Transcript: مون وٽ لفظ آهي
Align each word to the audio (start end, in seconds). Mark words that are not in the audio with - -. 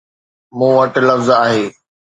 مون 0.57 0.71
وٽ 0.77 0.93
لفظ 1.07 1.27
آهي 1.43 1.65